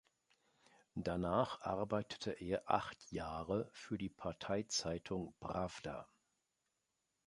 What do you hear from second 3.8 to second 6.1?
die Parteizeitung "Prawda".